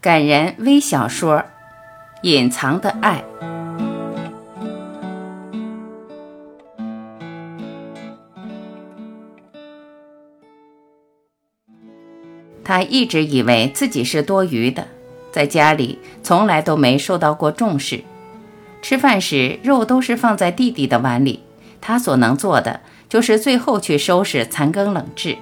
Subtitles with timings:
[0.00, 1.38] 感人微小说
[2.22, 3.24] 《隐藏的爱》。
[12.62, 14.86] 他一直以为自己是多余的，
[15.32, 18.04] 在家里从来都没受到过重视。
[18.80, 21.42] 吃饭时，肉都是放在弟弟的碗里，
[21.80, 25.38] 他所能做的就是最后去收拾残羹冷炙。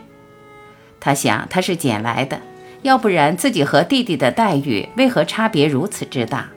[0.98, 2.40] 他想，他是捡来的，
[2.82, 6.50] 要不然自己和弟弟的待遇为何差别如此之大？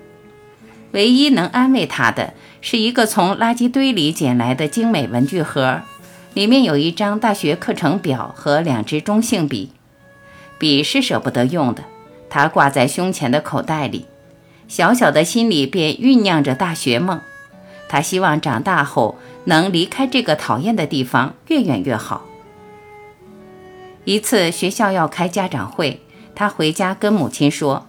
[0.92, 5.82] 唯一能安慰他的是一个从垃圾堆里捡来的精美文具盒，
[6.34, 9.72] 里面有一张大学课程表和两支中性笔。
[10.58, 11.84] 笔是舍不得用的，
[12.30, 14.06] 他挂在胸前的口袋里，
[14.68, 17.22] 小小的心里便酝酿着大学梦。
[17.88, 22.26] 他希望长大后能离开这个讨厌的地方，越远越好。
[24.06, 26.02] 一次学校要开家长会，
[26.40, 27.86] 他回家跟母亲说，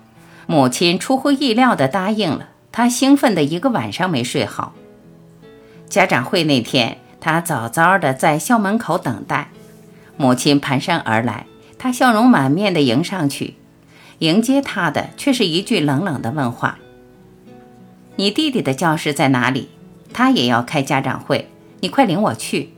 [0.49, 2.49] 母亲出乎意料地答应了。
[2.73, 4.73] 他兴奋的一个晚上没睡好。
[5.89, 9.51] 家长会那天，他早早的在校门口等待，
[10.17, 11.47] 母亲蹒跚而来。
[11.79, 13.55] 他笑容满面地迎上去，
[14.19, 16.81] 迎接他的却是一句冷冷的问话
[18.17, 19.69] ：“你弟弟的教室在哪里？
[20.13, 22.73] 他也要开家长会，你快领我去。”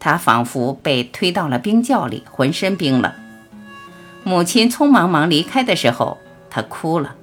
[0.00, 3.12] 他仿佛被推到了冰窖里，浑身冰冷。
[4.24, 6.18] 母亲匆忙忙离开的时候，
[6.50, 7.14] 他哭了。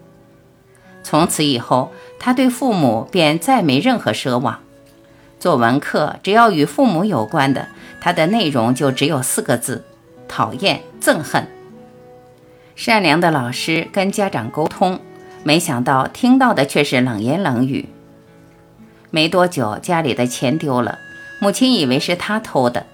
[1.04, 4.60] 从此以后，他对父母便再没任何奢望。
[5.40, 7.68] 作文课只要与父母有关的，
[8.00, 9.84] 他的内容就只有四个字。
[10.28, 11.46] 讨厌、憎恨。
[12.76, 15.00] 善良的老师跟家长沟通，
[15.44, 17.90] 没想到听到的却是冷言冷语。
[19.10, 21.00] 没多久，家里的钱丢了，
[21.42, 22.86] 母亲以为是他偷的，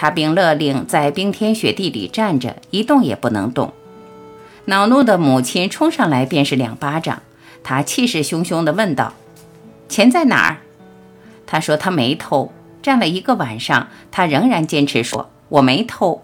[0.00, 3.72] 他并勒令在冰天雪地里站着，一动也不能动。
[4.66, 7.20] 恼怒的母亲冲上来便是两巴掌，
[7.64, 9.14] 他气势汹汹地问道
[9.90, 10.58] ：“钱在哪儿？”
[11.48, 12.52] 他说他没偷。
[12.80, 16.22] 站了一个晚上，他仍然坚持说：“我没偷。”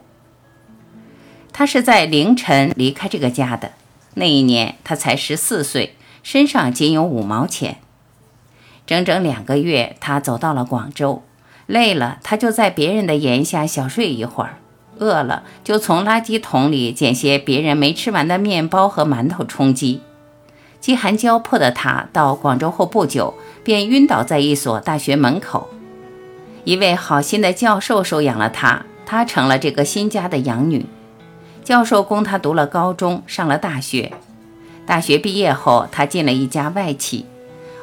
[1.52, 3.72] 他是在凌晨离开这个家的。
[4.14, 7.78] 那一年他才十四岁，身上仅有五毛钱。
[8.86, 11.24] 整整两个月，他走到了广州。
[11.66, 14.58] 累了，他就在别人的檐下小睡一会儿；
[14.98, 20.00] 饿了，就从垃圾桶里捡些别人没吃完的面包和馒头充饥。
[20.80, 25.70] 饥寒交迫的他到广州后不久，便晕倒在一所大学门口。
[26.64, 30.84] 一位好心的教授收养了他，他成了这个新家的养女。
[31.62, 34.12] 教授供他读了高中，上了大学。
[34.84, 37.24] 大学毕业后，他进了一家外企。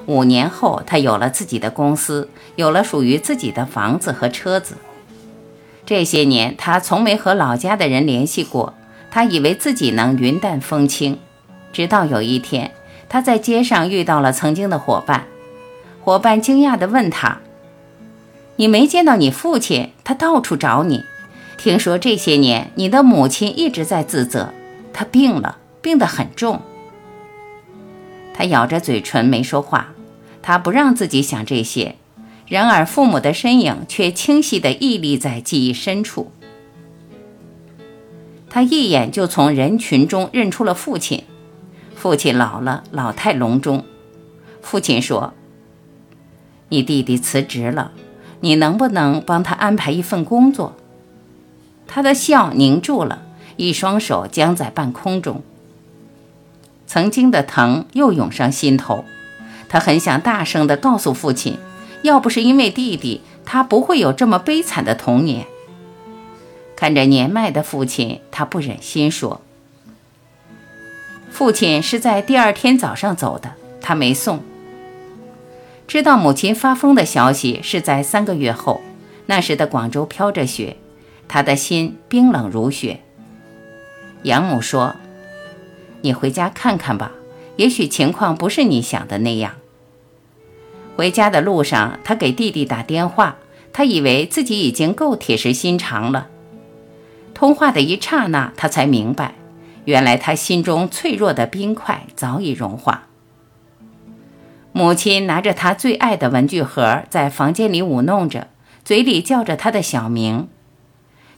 [0.05, 4.75] 五年后，他有了自己的公司，有了属于自己的房子和车子。
[5.85, 8.73] 这些年，他从没和老家的人联系过。
[9.13, 11.19] 他以为自己能云淡风轻，
[11.73, 12.71] 直到有一天，
[13.09, 15.25] 他在街上遇到了曾经的伙伴。
[16.01, 17.39] 伙伴惊讶地问他
[18.55, 19.91] ：“你没见到你父亲？
[20.05, 21.03] 他到处找你。”
[21.59, 24.53] 听说这些年你的母亲一直在自责，
[24.93, 26.61] 她病了，病得很重。
[28.33, 29.93] 他咬着嘴唇没说话，
[30.41, 31.95] 他不让自己想这些。
[32.47, 36.31] 然而父母的身影却清晰地屹立在记忆深处。
[38.49, 41.23] 他一眼就从人群中认出了父亲。
[41.95, 43.85] 父亲老了，老态龙钟。
[44.61, 45.33] 父亲说
[46.67, 47.91] ：“你弟弟辞职了，
[48.41, 50.75] 你能不能帮他安排一份工作？”
[51.87, 53.21] 他的笑凝住了，
[53.55, 55.41] 一双手僵在半空中。
[56.91, 59.05] 曾经的疼又涌上心头，
[59.69, 61.57] 他很想大声地告诉父亲，
[62.01, 65.45] 要不是因为弟弟，他不会有这么悲惨的童年。
[66.75, 69.39] 看着年迈的父亲，他不忍心说。
[71.29, 74.41] 父亲是在第二天早上走的，他没送。
[75.87, 78.81] 知道母亲发疯的消息是在三个月后，
[79.27, 80.75] 那时的广州飘着雪。
[81.29, 82.99] 他的心冰冷如雪。
[84.23, 84.97] 养母说
[86.01, 87.11] ：“你回家看看吧，
[87.55, 89.53] 也许情况不是你想的那样。”
[90.97, 93.37] 回家的路上，他给弟弟打电话，
[93.73, 96.27] 他以为自己已经够铁石心肠了。
[97.33, 99.33] 通话的一刹那，他才明白，
[99.85, 103.07] 原来他心中脆弱的冰块早已融化。
[104.73, 108.47] 母亲拿着他最爱的文具盒，在房间里舞弄着，
[108.85, 110.47] 嘴里叫着他的小名。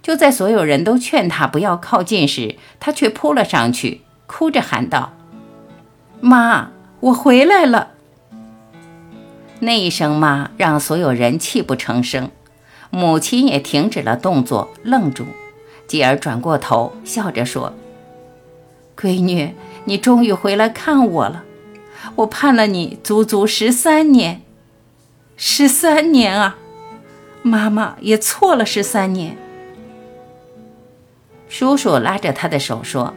[0.02, 5.14] 就在所有人都劝他不要靠近时，他却扑了上去，哭着喊道
[6.22, 7.90] ：“妈，我回来了！”
[9.60, 12.32] 那一声“妈”让所有人泣不成声，
[12.90, 15.26] 母亲也停止了动作，愣住，
[15.88, 17.74] 继而转过头，笑着说
[18.98, 19.56] ：“闺女，
[19.86, 21.44] 你终于回来看我了，
[22.16, 24.42] 我盼了你足足十三年，
[25.38, 26.58] 十三年啊！
[27.42, 29.38] 妈妈也错了十三年。
[31.50, 33.14] 叔叔拉着他的手说：“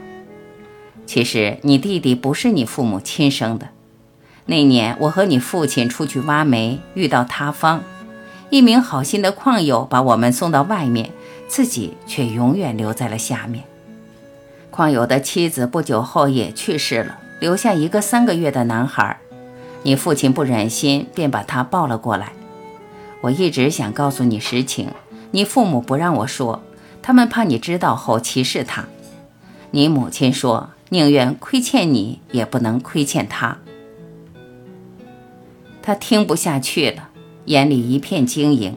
[1.07, 3.69] 其实你弟弟不是你父母亲生的。
[4.47, 7.83] 那年我和你父亲出去挖煤，遇到塌方，
[8.51, 11.11] 一名好心的矿友把我们送到外面，
[11.49, 13.65] 自己却永远留在了下面。”
[14.71, 19.19] 矿友的妻子不久后也去世了，留下一个三个月的男孩。
[19.83, 22.33] 你父亲不忍心，便把他抱了过来。
[23.23, 24.91] 我一直想告诉你实情，
[25.31, 26.63] 你父母不让我说，
[27.03, 28.85] 他们怕你知道后歧视他。
[29.71, 33.59] 你母亲说，宁愿亏欠你，也不能亏欠他。
[35.83, 37.09] 他听不下去了，
[37.47, 38.77] 眼里一片晶莹。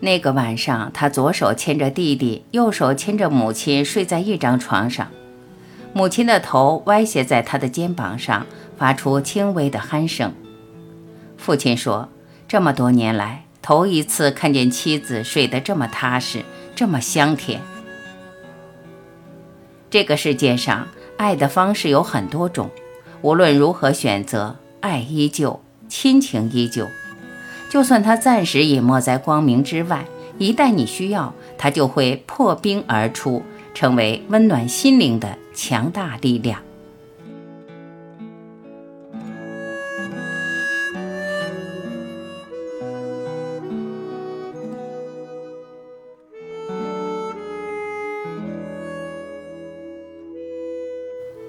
[0.00, 5.08] 那个晚上，他左手牵着弟弟，右手牵着母亲，睡在一张床上。
[5.92, 8.46] 母亲的头歪斜在他的肩膀上，
[8.76, 10.32] 发出轻微的鼾声。
[11.36, 12.08] 父亲说
[12.46, 16.44] ：“这么多年来，头一次看见妻子睡得这么踏实，
[16.74, 17.60] 这么香甜。”
[19.94, 20.88] 这个世界上，
[21.18, 22.68] 爱的方式有很多种，
[23.22, 26.88] 无论如何选择，爱依旧，亲情依旧。
[27.70, 30.04] 就算它暂时隐没在光明之外，
[30.36, 36.60] 一旦你需要，它就会破冰而出，成为温暖心灵的强大力量。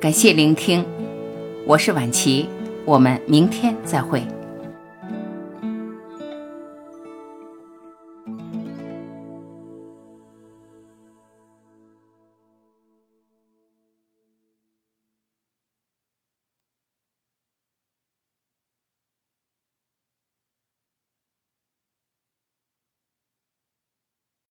[0.05, 0.85] 感谢聆听，
[1.65, 2.47] 我是晚琪，
[2.85, 4.21] 我们明天再会。